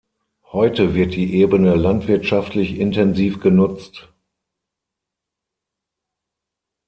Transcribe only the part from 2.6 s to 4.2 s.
intensiv genutzt.